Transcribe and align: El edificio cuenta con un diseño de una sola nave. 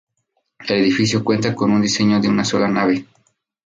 El 0.67 0.77
edificio 0.81 1.23
cuenta 1.23 1.53
con 1.53 1.69
un 1.71 1.79
diseño 1.79 2.19
de 2.19 2.27
una 2.27 2.43
sola 2.43 2.67
nave. 2.67 3.05